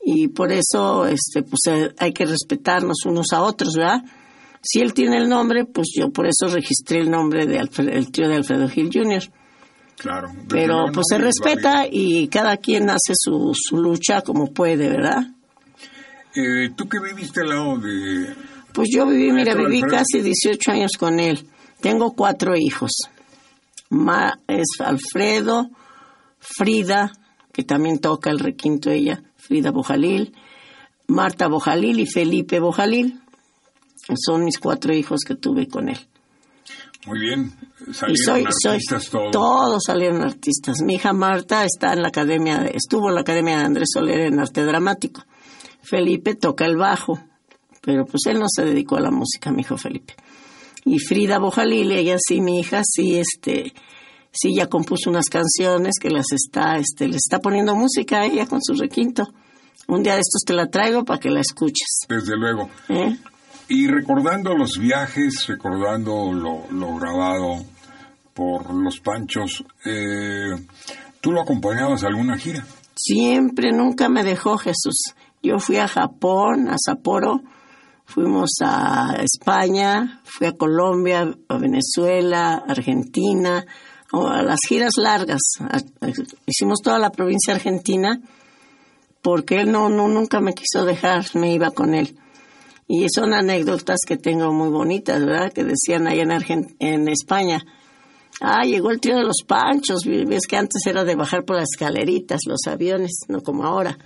Y 0.07 0.29
por 0.29 0.53
eso, 0.53 1.07
este, 1.07 1.43
pues 1.43 1.61
eh, 1.69 1.95
hay 1.99 2.13
que 2.13 2.25
respetarnos 2.25 3.05
unos 3.07 3.33
a 3.33 3.43
otros, 3.43 3.75
¿verdad? 3.75 4.03
Si 4.65 4.81
él 4.81 4.95
tiene 4.95 5.19
el 5.19 5.29
nombre, 5.29 5.65
pues 5.67 5.89
yo 5.95 6.11
por 6.11 6.27
eso 6.27 6.49
registré 6.49 7.01
el 7.01 7.11
nombre 7.11 7.47
del 7.47 7.69
el 7.91 8.11
trío 8.11 8.29
de 8.29 8.37
Alfredo 8.37 8.69
Gil 8.69 8.91
Jr. 8.93 9.23
claro. 9.97 10.33
Pero 10.49 10.87
pues 10.93 11.05
se 11.11 11.17
es 11.17 11.21
respeta 11.21 11.87
y 11.91 12.29
cada 12.29 12.57
quien 12.57 12.89
hace 12.89 13.13
su, 13.15 13.53
su 13.55 13.77
lucha 13.77 14.23
como 14.23 14.53
puede, 14.53 14.89
¿verdad? 14.89 15.23
Eh, 16.35 16.71
¿Tú 16.75 16.89
que 16.89 16.99
viviste 16.99 17.43
al 17.43 17.49
lado 17.51 17.79
de... 17.79 18.35
Pues 18.73 18.89
yo 18.93 19.07
viví, 19.07 19.31
mira, 19.33 19.55
viví 19.55 19.83
Alfredo. 19.83 19.97
casi 20.03 20.21
18 20.23 20.71
años 20.73 20.93
con 20.99 21.21
él. 21.21 21.47
Tengo 21.81 22.13
cuatro 22.15 22.57
hijos. 22.57 22.91
Ma- 23.91 24.41
es 24.49 24.67
Alfredo, 24.81 25.71
Frida, 26.41 27.13
que 27.53 27.63
también 27.63 28.01
toca 28.01 28.31
el 28.31 28.41
requinto 28.41 28.91
ella, 28.91 29.23
Frida 29.37 29.71
Bojalil, 29.71 30.35
Marta 31.07 31.47
Bojalil 31.49 32.01
y 32.01 32.07
Felipe 32.07 32.59
Bojalil. 32.59 33.21
Son 34.15 34.45
mis 34.45 34.59
cuatro 34.59 34.95
hijos 34.95 35.21
que 35.27 35.35
tuve 35.35 35.67
con 35.69 35.89
él. 35.89 35.99
Muy 37.07 37.19
bien, 37.21 37.53
Y 37.87 37.93
salieron 37.93 38.17
soy, 38.25 38.47
soy, 38.63 38.73
artistas 38.73 39.11
todos. 39.11 39.31
todos 39.31 39.83
salieron 39.87 40.23
artistas. 40.23 40.81
Mi 40.83 40.95
hija 40.95 41.13
Marta 41.13 41.65
está 41.65 41.93
en 41.93 42.01
la 42.03 42.09
academia, 42.09 42.59
de- 42.61 42.73
estuvo 42.75 43.09
en 43.09 43.15
la 43.15 43.21
academia 43.21 43.59
de 43.59 43.65
Andrés 43.65 43.89
Soler 43.93 44.21
en 44.21 44.39
arte 44.41 44.65
dramático. 44.65 45.23
Felipe 45.83 46.35
toca 46.35 46.65
el 46.65 46.77
bajo, 46.77 47.19
pero 47.83 48.07
pues 48.07 48.23
él 48.27 48.39
no 48.39 48.47
se 48.49 48.65
dedicó 48.65 48.97
a 48.97 49.01
la 49.01 49.11
música, 49.11 49.51
mi 49.53 49.61
hijo 49.61 49.77
Felipe. 49.77 50.15
Y 50.87 50.99
Frida 50.99 51.39
Bojalil, 51.39 51.91
ella 51.93 52.17
sí, 52.19 52.41
mi 52.41 52.61
hija, 52.61 52.81
sí, 52.85 53.19
este, 53.19 53.75
sí 54.33 54.55
ya 54.57 54.69
compuso 54.69 55.11
unas 55.11 55.27
canciones 55.29 55.95
que 56.01 56.09
las 56.11 56.33
está, 56.33 56.77
este, 56.79 57.07
le 57.09 57.17
está 57.17 57.39
poniendo 57.39 57.75
música 57.75 58.21
a 58.21 58.27
ella 58.27 58.47
con 58.47 58.61
su 58.63 58.73
requinto. 58.75 59.25
Un 59.89 60.03
día 60.03 60.15
de 60.15 60.21
estos 60.21 60.43
te 60.47 60.55
la 60.55 60.69
traigo 60.71 61.05
para 61.05 61.21
que 61.21 61.29
la 61.31 61.41
escuches. 61.41 62.07
Desde 62.09 62.35
luego. 62.37 62.71
¿eh? 62.89 63.15
Y 63.69 63.87
recordando 63.87 64.55
los 64.55 64.79
viajes, 64.79 65.47
recordando 65.47 66.33
lo, 66.33 66.71
lo 66.71 66.97
grabado 66.97 67.65
por 68.35 68.75
los 68.75 69.01
Panchos, 69.01 69.65
eh, 69.87 70.55
¿tú 71.21 71.33
lo 71.33 71.41
acompañabas 71.41 72.05
a 72.05 72.09
alguna 72.09 72.37
gira? 72.37 72.65
Siempre, 72.95 73.71
nunca 73.73 74.09
me 74.09 74.23
dejó 74.23 74.59
Jesús. 74.59 75.15
Yo 75.43 75.59
fui 75.59 75.77
a 75.77 75.89
Japón, 75.89 76.69
a 76.69 76.77
Sapporo, 76.79 77.43
fuimos 78.05 78.51
a 78.63 79.17
España, 79.23 80.21
fui 80.25 80.47
a 80.47 80.53
Colombia, 80.53 81.35
a 81.49 81.59
Venezuela, 81.59 82.63
Argentina, 82.67 83.65
a 84.13 84.43
las 84.43 84.61
giras 84.69 84.95
largas. 84.97 85.41
Hicimos 86.47 86.81
toda 86.83 86.99
la 86.99 87.11
provincia 87.11 87.55
argentina 87.55 88.21
porque 89.23 89.63
él 89.63 89.73
no, 89.73 89.89
no 89.89 90.07
nunca 90.09 90.41
me 90.41 90.53
quiso 90.53 90.85
dejar, 90.85 91.25
me 91.35 91.53
iba 91.53 91.71
con 91.71 91.95
él. 91.95 92.19
Y 92.87 93.07
son 93.09 93.33
anécdotas 93.33 93.99
que 94.07 94.17
tengo 94.17 94.53
muy 94.53 94.69
bonitas, 94.69 95.25
¿verdad? 95.25 95.53
Que 95.53 95.65
decían 95.65 96.07
ahí 96.07 96.21
en, 96.21 96.31
en 96.79 97.09
España. 97.09 97.65
Ah, 98.41 98.65
llegó 98.65 98.91
el 98.91 99.01
trío 99.01 99.17
de 99.17 99.25
los 99.25 99.43
panchos. 99.47 100.05
Ves 100.05 100.47
que 100.47 100.57
antes 100.57 100.87
era 100.87 101.05
de 101.05 101.15
bajar 101.15 101.45
por 101.45 101.57
las 101.57 101.69
escaleritas, 101.73 102.41
los 102.47 102.61
aviones, 102.67 103.13
no 103.29 103.41
como 103.41 103.65
ahora. 103.65 103.97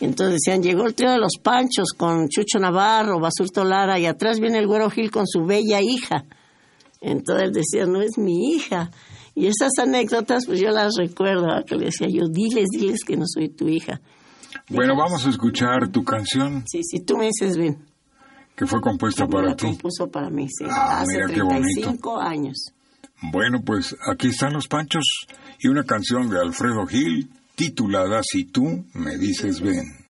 Entonces 0.00 0.40
decían, 0.42 0.62
llegó 0.62 0.86
el 0.86 0.94
trío 0.94 1.10
de 1.10 1.18
los 1.18 1.34
panchos 1.42 1.90
con 1.96 2.28
Chucho 2.28 2.58
Navarro, 2.58 3.20
Basurto 3.20 3.64
Lara, 3.64 3.98
y 3.98 4.06
atrás 4.06 4.40
viene 4.40 4.58
el 4.58 4.66
güero 4.66 4.88
Gil 4.88 5.10
con 5.10 5.26
su 5.26 5.44
bella 5.44 5.80
hija. 5.82 6.24
Entonces 7.02 7.52
decían, 7.52 7.92
no 7.92 8.00
es 8.00 8.16
mi 8.16 8.54
hija. 8.54 8.90
Y 9.34 9.46
esas 9.46 9.78
anécdotas, 9.78 10.46
pues 10.46 10.58
yo 10.58 10.70
las 10.70 10.94
recuerdo, 10.96 11.46
que 11.66 11.76
le 11.76 11.86
decía 11.86 12.08
yo, 12.10 12.28
diles, 12.28 12.66
diles 12.72 13.04
que 13.06 13.16
no 13.16 13.24
soy 13.26 13.50
tu 13.50 13.68
hija. 13.68 14.00
Bueno, 14.68 14.96
vamos 14.96 15.26
a 15.26 15.30
escuchar 15.30 15.90
tu 15.92 16.02
canción. 16.02 16.64
Sí, 16.66 16.80
sí, 16.82 17.04
tú 17.04 17.16
me 17.16 17.26
dices 17.26 17.56
bien. 17.56 17.89
Que 18.60 18.66
fue 18.66 18.82
compuesta 18.82 19.26
para 19.26 19.56
ti. 19.56 19.64
compuso 19.64 20.10
para 20.10 20.28
mí, 20.28 20.46
sí. 20.50 20.66
Ah, 20.68 21.00
hace 21.00 21.14
mira 21.14 21.28
35 21.28 22.20
años. 22.20 22.74
Bueno, 23.32 23.62
pues 23.64 23.96
aquí 24.06 24.28
están 24.28 24.52
los 24.52 24.68
panchos 24.68 25.26
y 25.60 25.68
una 25.68 25.84
canción 25.84 26.28
de 26.28 26.40
Alfredo 26.40 26.86
Gil 26.86 27.30
titulada 27.54 28.20
Si 28.22 28.44
tú 28.44 28.84
me 28.92 29.16
dices 29.16 29.62
ven. 29.62 30.09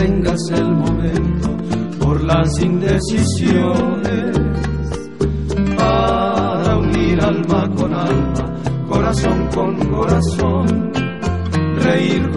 detengas 0.00 0.40
el 0.52 0.74
momento 0.74 1.56
por 1.98 2.22
las 2.22 2.58
indecisiones. 2.62 4.38
Para 5.76 6.76
unir 6.78 7.22
alma 7.22 7.68
con 7.74 7.94
alma, 7.94 8.54
corazón 8.88 9.48
con 9.54 9.76
corazón, 9.90 10.92
reír 11.82 12.29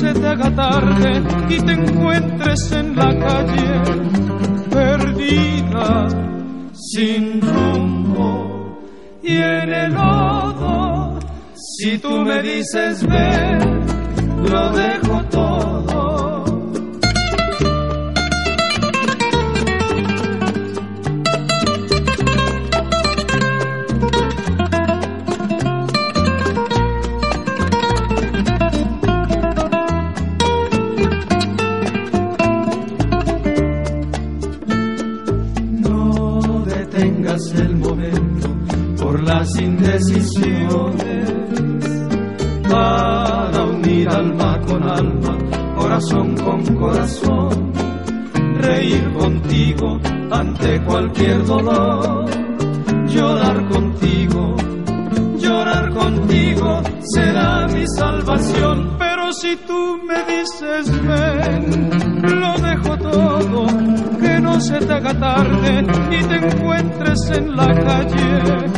se 0.00 0.14
te 0.14 0.26
haga 0.26 0.50
tarde 0.54 1.22
y 1.50 1.60
te 1.60 1.72
encuentres 1.72 2.72
en 2.72 2.96
la 2.96 3.10
calle 3.18 3.82
perdida, 4.70 6.08
sin 6.72 7.42
rumbo 7.42 8.78
y 9.22 9.36
en 9.36 9.74
el 9.74 9.92
lodo. 9.92 11.18
Si 11.54 11.98
tú 11.98 12.12
me 12.22 12.40
dices 12.40 13.06
ven, 13.06 13.58
lo 14.50 14.72
dejo 14.72 15.19
la 67.46 67.74
calle 67.74 68.70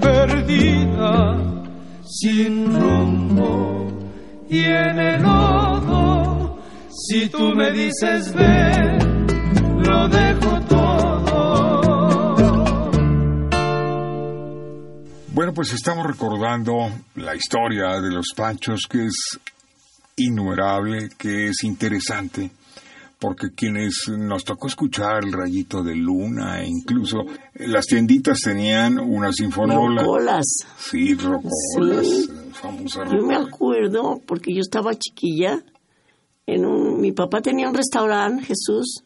perdida 0.00 1.36
sin 2.04 2.74
rumbo 2.80 3.88
y 4.48 4.60
en 4.64 4.98
el 4.98 5.22
lodo. 5.22 6.58
Si 6.90 7.28
tú 7.28 7.54
me 7.54 7.72
dices 7.72 8.32
ven, 8.34 9.26
lo 9.78 10.08
dejo 10.08 10.60
todo. 10.68 11.12
Bueno, 15.34 15.54
pues 15.54 15.72
estamos 15.72 16.06
recordando 16.06 16.90
la 17.16 17.34
historia 17.34 18.00
de 18.00 18.10
los 18.10 18.32
panchos 18.36 18.82
que 18.88 19.06
es 19.06 19.38
innumerable, 20.16 21.08
que 21.16 21.48
es 21.48 21.64
interesante, 21.64 22.50
porque 23.22 23.52
quienes 23.54 24.08
nos 24.08 24.44
tocó 24.44 24.66
escuchar 24.66 25.22
el 25.24 25.32
rayito 25.32 25.82
de 25.84 25.94
luna, 25.94 26.60
e 26.60 26.66
incluso 26.66 27.18
las 27.54 27.86
tienditas 27.86 28.40
tenían 28.40 28.98
una 28.98 29.32
sinfonola. 29.32 30.02
Rocolas. 30.02 30.44
Sí, 30.76 31.14
rocolas, 31.14 32.04
Sí. 32.06 32.28
Yo 33.10 33.24
me 33.26 33.36
acuerdo, 33.36 34.20
porque 34.26 34.52
yo 34.54 34.60
estaba 34.60 34.94
chiquilla, 34.96 35.62
en 36.46 36.66
un, 36.66 37.00
mi 37.00 37.12
papá 37.12 37.40
tenía 37.40 37.68
un 37.68 37.74
restaurante, 37.74 38.44
Jesús, 38.44 39.04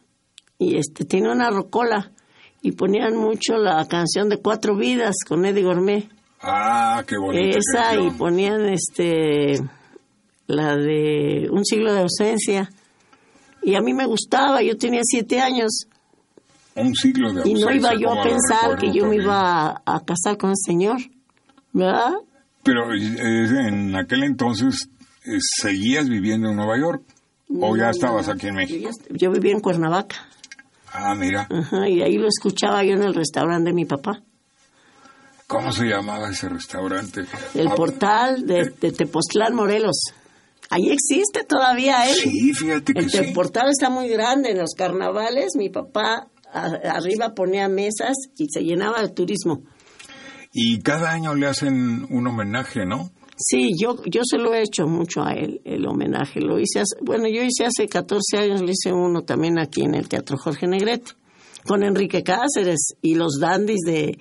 y 0.57 0.77
este 0.77 1.05
tenía 1.05 1.31
una 1.31 1.49
rocola, 1.51 2.11
y 2.61 2.71
ponían 2.71 3.15
mucho 3.15 3.57
la 3.57 3.85
canción 3.87 4.29
de 4.29 4.37
Cuatro 4.37 4.75
Vidas 4.75 5.15
con 5.27 5.45
Eddie 5.45 5.63
Gourmet. 5.63 6.09
Ah, 6.41 7.03
qué 7.07 7.17
bonita 7.17 7.57
Esa, 7.59 7.93
y 7.93 7.97
canción. 7.97 8.17
ponían 8.17 8.65
este 8.69 9.61
la 10.47 10.75
de 10.75 11.47
Un 11.51 11.63
siglo 11.65 11.93
de 11.93 11.99
ausencia. 12.01 12.69
Y 13.61 13.75
a 13.75 13.81
mí 13.81 13.93
me 13.93 14.05
gustaba, 14.05 14.61
yo 14.61 14.77
tenía 14.77 15.01
siete 15.03 15.39
años, 15.41 15.87
Un 16.75 16.93
siglo 16.95 17.33
de 17.33 17.49
y 17.49 17.53
no 17.55 17.71
iba 17.71 17.93
yo 17.95 18.11
a 18.11 18.23
pensar 18.23 18.77
que 18.77 18.87
yo 18.87 19.03
me 19.05 19.17
también. 19.17 19.23
iba 19.23 19.81
a, 19.85 19.99
casar 20.05 20.37
con 20.37 20.51
el 20.51 20.55
Señor, 20.63 20.97
¿verdad? 21.73 22.13
Pero 22.63 22.93
eh, 22.93 23.67
en 23.67 23.95
aquel 23.95 24.23
entonces 24.23 24.87
eh, 25.25 25.37
seguías 25.39 26.07
viviendo 26.07 26.49
en 26.49 26.55
Nueva 26.55 26.77
York 26.77 27.01
o 27.61 27.75
ya 27.75 27.89
estabas 27.89 28.27
aquí 28.29 28.47
en 28.47 28.53
Yo, 28.53 28.57
México. 28.57 28.89
est- 28.89 29.07
yo 29.09 29.31
vivía 29.31 29.53
en 29.53 29.59
Cuernavaca. 29.59 30.15
Ah, 30.93 31.13
mira, 31.15 31.47
Ajá, 31.49 31.87
y 31.89 32.01
ahí 32.01 32.17
lo 32.17 32.27
escuchaba 32.27 32.83
yo 32.83 32.93
en 32.93 33.03
el 33.03 33.13
restaurante 33.13 33.69
de 33.69 33.73
mi 33.73 33.85
papá. 33.85 34.21
¿cómo 35.47 35.71
se 35.71 35.85
llamaba 35.85 36.29
ese 36.29 36.49
restaurante? 36.49 37.25
El 37.53 37.67
Ah, 37.69 37.75
portal 37.75 38.45
de, 38.45 38.69
de 38.81 38.91
Tepoztlán, 38.91 39.55
Morelos. 39.55 39.97
Ahí 40.69 40.89
existe 40.91 41.43
todavía 41.43 42.09
él. 42.09 42.15
Sí, 42.15 42.53
fíjate 42.53 42.93
que 42.93 42.99
El 42.99 43.09
sí. 43.09 43.33
portal 43.33 43.69
está 43.69 43.89
muy 43.89 44.09
grande. 44.09 44.51
En 44.51 44.59
los 44.59 44.73
carnavales 44.75 45.55
mi 45.55 45.69
papá 45.69 46.27
arriba 46.53 47.33
ponía 47.33 47.67
mesas 47.69 48.15
y 48.37 48.47
se 48.49 48.61
llenaba 48.61 49.01
de 49.01 49.09
turismo. 49.09 49.63
Y 50.53 50.79
cada 50.79 51.11
año 51.11 51.35
le 51.35 51.47
hacen 51.47 52.07
un 52.09 52.27
homenaje, 52.27 52.85
¿no? 52.85 53.11
Sí, 53.37 53.73
yo, 53.79 53.97
yo 54.05 54.21
se 54.23 54.37
lo 54.39 54.53
he 54.53 54.63
hecho 54.63 54.87
mucho 54.87 55.23
a 55.23 55.33
él, 55.33 55.61
el 55.63 55.85
homenaje. 55.85 56.41
Lo 56.41 56.59
hice 56.59 56.81
bueno, 57.01 57.27
yo 57.27 57.43
hice 57.43 57.65
hace 57.65 57.87
14 57.87 58.37
años, 58.37 58.61
le 58.61 58.71
hice 58.71 58.91
uno 58.91 59.21
también 59.21 59.59
aquí 59.59 59.83
en 59.83 59.93
el 59.93 60.09
Teatro 60.09 60.37
Jorge 60.37 60.65
Negrete, 60.65 61.11
con 61.63 61.83
Enrique 61.83 62.23
Cáceres 62.23 62.95
y 63.01 63.13
los 63.13 63.37
dandis 63.39 63.81
de, 63.85 64.17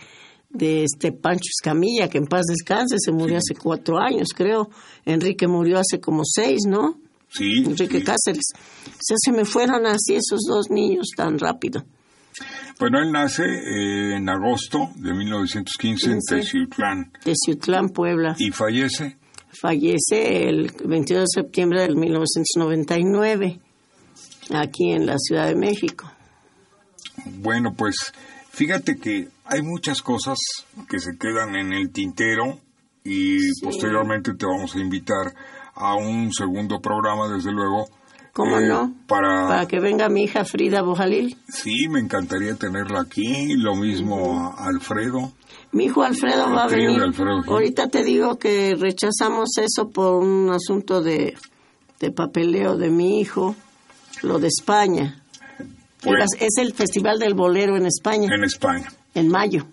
de 0.50 0.84
este 0.84 1.12
Pancho 1.12 1.50
Escamilla, 1.50 2.08
que 2.08 2.18
en 2.18 2.26
paz 2.26 2.44
descanse, 2.48 2.96
se 2.98 3.12
murió 3.12 3.38
hace 3.38 3.54
cuatro 3.54 3.98
años, 3.98 4.28
creo. 4.34 4.70
Enrique 5.04 5.46
murió 5.46 5.78
hace 5.78 6.00
como 6.00 6.22
seis, 6.24 6.62
¿no? 6.66 6.98
Sí. 7.28 7.64
Enrique 7.64 8.02
Cáceres. 8.02 8.52
O 8.86 8.98
sea, 9.00 9.16
se 9.18 9.32
me 9.32 9.44
fueron 9.44 9.86
así 9.86 10.14
esos 10.14 10.40
dos 10.48 10.70
niños 10.70 11.08
tan 11.16 11.38
rápido. 11.38 11.84
Bueno, 12.78 12.98
él 13.00 13.10
nace 13.10 13.42
eh, 13.44 14.16
en 14.16 14.28
agosto 14.28 14.90
de 14.96 15.14
1915 15.14 16.10
en 16.10 16.18
Teciutlán. 16.20 17.12
Teciutlán, 17.24 17.88
Puebla. 17.88 18.36
¿Y 18.38 18.50
fallece? 18.50 19.16
Fallece 19.60 20.48
el 20.48 20.70
22 20.84 21.24
de 21.24 21.42
septiembre 21.42 21.80
del 21.80 21.96
1999, 21.96 23.60
aquí 24.50 24.92
en 24.92 25.06
la 25.06 25.16
Ciudad 25.18 25.48
de 25.48 25.56
México. 25.56 26.12
Bueno, 27.38 27.72
pues 27.74 28.12
fíjate 28.50 28.98
que 28.98 29.28
hay 29.48 29.62
muchas 29.62 30.02
cosas 30.02 30.38
que 30.88 30.98
se 30.98 31.16
quedan 31.18 31.54
en 31.56 31.72
el 31.72 31.90
tintero 31.90 32.58
y 33.04 33.38
posteriormente 33.62 34.34
te 34.34 34.46
vamos 34.46 34.74
a 34.74 34.80
invitar 34.80 35.32
a 35.74 35.94
un 35.94 36.32
segundo 36.32 36.80
programa, 36.80 37.28
desde 37.28 37.52
luego, 37.52 37.88
¿Cómo 38.32 38.58
eh, 38.58 38.66
no? 38.66 38.94
Para... 39.06 39.46
para 39.48 39.66
que 39.66 39.80
venga 39.80 40.08
mi 40.08 40.24
hija 40.24 40.44
Frida 40.44 40.82
Bojalil. 40.82 41.38
Sí, 41.48 41.88
me 41.88 42.00
encantaría 42.00 42.54
tenerla 42.54 43.00
aquí, 43.00 43.54
lo 43.54 43.74
mismo 43.76 44.54
a 44.58 44.66
Alfredo. 44.68 45.32
Mi 45.72 45.84
hijo 45.84 46.02
Alfredo 46.02 46.50
va 46.50 46.64
a 46.64 46.68
venir. 46.68 47.00
Alfredo. 47.00 47.42
Ahorita 47.46 47.88
te 47.88 48.04
digo 48.04 48.38
que 48.38 48.74
rechazamos 48.78 49.56
eso 49.58 49.90
por 49.90 50.22
un 50.22 50.50
asunto 50.50 51.02
de, 51.02 51.34
de 52.00 52.10
papeleo 52.10 52.76
de 52.76 52.90
mi 52.90 53.20
hijo, 53.20 53.54
lo 54.22 54.38
de 54.38 54.48
España. 54.48 55.22
Pues- 56.02 56.24
es 56.38 56.58
el 56.58 56.72
Festival 56.72 57.18
del 57.18 57.34
Bolero 57.34 57.76
en 57.76 57.86
España, 57.86 58.28
En 58.34 58.44
España. 58.44 58.88
En 59.16 59.28
mayo. 59.28 59.66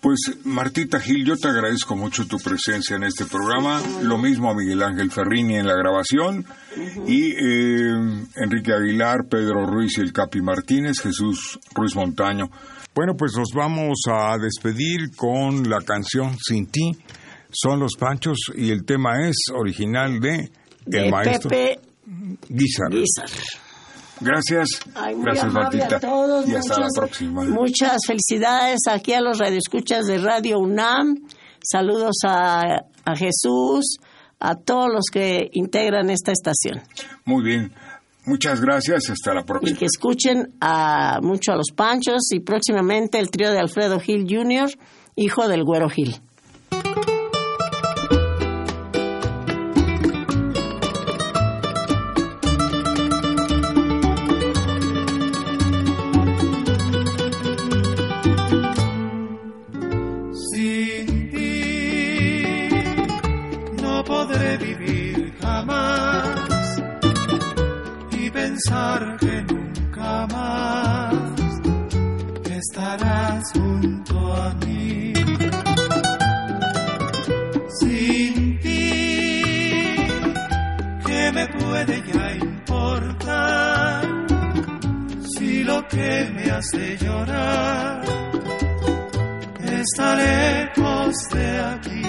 Pues 0.00 0.20
Martita 0.44 1.00
Gil, 1.00 1.24
yo 1.24 1.36
te 1.36 1.48
agradezco 1.48 1.96
mucho 1.96 2.28
tu 2.28 2.38
presencia 2.38 2.94
en 2.94 3.02
este 3.02 3.24
programa, 3.24 3.82
lo 4.02 4.18
mismo 4.18 4.50
a 4.50 4.54
Miguel 4.54 4.82
Ángel 4.82 5.10
Ferrini 5.10 5.56
en 5.56 5.66
la 5.66 5.74
grabación 5.74 6.44
y 7.06 7.32
eh, 7.32 7.90
Enrique 8.36 8.72
Aguilar, 8.72 9.26
Pedro 9.28 9.66
Ruiz 9.66 9.98
y 9.98 10.02
el 10.02 10.12
Capi 10.12 10.40
Martínez, 10.42 11.00
Jesús 11.00 11.58
Ruiz 11.74 11.96
Montaño. 11.96 12.50
Bueno, 12.94 13.14
pues 13.18 13.32
nos 13.36 13.48
vamos 13.52 13.98
a 14.08 14.36
despedir 14.38 15.14
con 15.16 15.68
la 15.68 15.80
canción 15.80 16.36
Sin 16.38 16.66
ti. 16.66 16.92
Son 17.50 17.80
los 17.80 17.96
Panchos 17.98 18.38
y 18.54 18.70
el 18.70 18.84
tema 18.84 19.26
es 19.26 19.36
original 19.54 20.20
de 20.20 20.50
De 20.84 21.04
el 21.04 21.10
maestro 21.10 21.50
Pepe 21.50 21.80
Guizar. 22.48 22.90
Guizar. 22.90 23.65
Gracias, 24.20 24.68
Ay, 24.94 25.14
muy 25.14 25.24
gracias 25.24 25.52
Martita 25.52 25.96
a 25.96 26.00
todos. 26.00 26.48
y 26.48 26.54
hasta 26.54 26.74
la 26.74 26.86
muchas- 26.86 26.92
próxima. 26.96 27.44
Muchas 27.44 27.98
felicidades 28.06 28.78
aquí 28.88 29.12
a 29.12 29.20
los 29.20 29.38
radioescuchas 29.38 30.06
de 30.06 30.18
Radio 30.18 30.58
UNAM. 30.58 31.16
Saludos 31.62 32.16
a, 32.26 32.62
a 33.04 33.16
Jesús, 33.16 33.98
a 34.40 34.54
todos 34.54 34.88
los 34.92 35.04
que 35.12 35.48
integran 35.52 36.08
esta 36.10 36.32
estación. 36.32 36.82
Muy 37.24 37.42
bien, 37.44 37.72
muchas 38.24 38.60
gracias, 38.60 39.10
hasta 39.10 39.34
la 39.34 39.40
Y 39.40 39.44
próxima. 39.44 39.78
que 39.78 39.84
escuchen 39.86 40.54
a, 40.60 41.18
mucho 41.22 41.52
a 41.52 41.56
los 41.56 41.72
Panchos 41.74 42.30
y 42.32 42.40
próximamente 42.40 43.18
el 43.18 43.30
trío 43.30 43.50
de 43.52 43.58
Alfredo 43.58 43.98
Gil 44.00 44.26
Jr., 44.28 44.70
hijo 45.16 45.48
del 45.48 45.64
Güero 45.64 45.88
Gil. 45.90 46.16
Puede 81.76 82.02
ya 82.10 82.34
importar 82.36 84.02
si 85.34 85.62
lo 85.64 85.86
que 85.88 86.30
me 86.34 86.50
hace 86.50 86.96
llorar 86.96 88.02
está 89.82 90.16
lejos 90.16 91.14
de 91.34 91.48
aquí. 91.72 92.06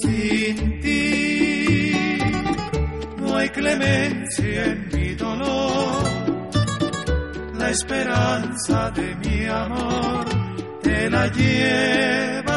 Sin 0.00 0.80
ti 0.80 1.92
no 3.18 3.36
hay 3.36 3.48
clemencia 3.48 4.66
en 4.66 4.88
mi 4.92 5.14
dolor. 5.14 6.04
La 7.58 7.70
esperanza 7.70 8.90
de 8.92 9.16
mi 9.16 9.46
amor 9.46 10.24
te 10.82 11.10
la 11.10 11.26
llevas 11.26 12.49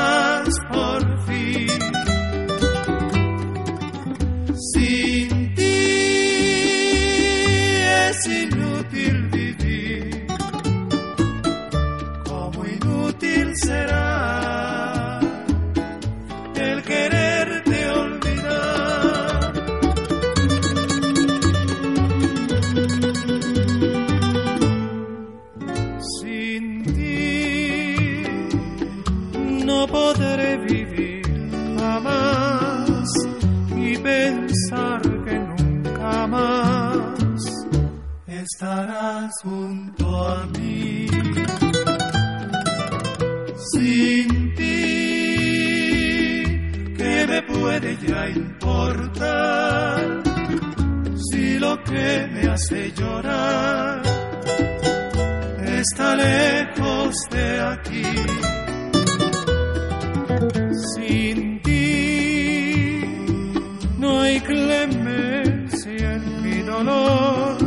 hay 64.33 64.41
clemencia 64.41 66.13
en 66.13 66.41
mi 66.41 66.61
dolor. 66.63 67.57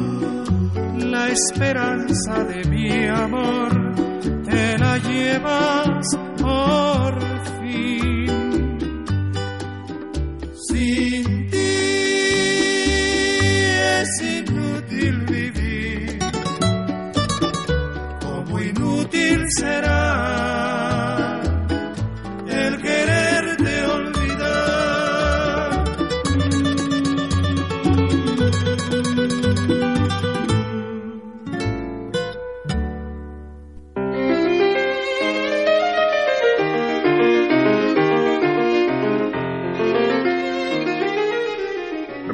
La 0.99 1.29
esperanza 1.29 2.43
de 2.45 2.65
mi 2.65 3.07
amor 3.07 3.95
te 4.45 4.79
la 4.79 4.99
llevas 4.99 6.07
por 6.41 7.21
fin. 7.61 7.66